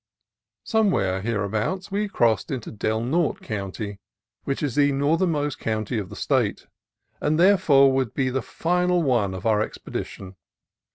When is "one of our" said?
9.03-9.61